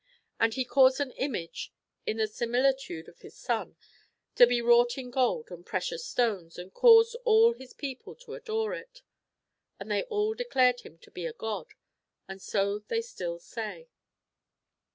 And 0.39 0.55
he 0.55 0.65
caused 0.65 0.99
an 0.99 1.11
image 1.11 1.71
in 2.07 2.17
the 2.17 2.23
similitutle 2.23 3.07
of 3.07 3.19
his 3.19 3.35
son 3.37 3.75
to 4.33 4.47
be 4.47 4.59
wrought 4.59 4.97
in 4.97 5.11
gold 5.11 5.51
and 5.51 5.63
j)rccious 5.63 5.99
stones, 5.99 6.57
and 6.57 6.73
caused 6.73 7.15
all 7.23 7.53
his 7.53 7.73
people 7.73 8.15
to 8.15 8.33
adore 8.33 8.73
it. 8.73 9.03
And 9.79 9.91
they 9.91 10.01
all 10.05 10.33
declared 10.33 10.79
him 10.81 10.97
to 10.97 11.11
be 11.11 11.27
a 11.27 11.33
god; 11.33 11.75
and 12.27 12.41
so 12.41 12.79
they 12.79 13.03
still 13.03 13.37
say.' 13.37 13.89